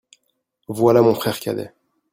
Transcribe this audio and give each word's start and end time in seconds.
Voilà 0.67 1.03
mon 1.03 1.13
frère 1.13 1.39
cadet. 1.39 1.75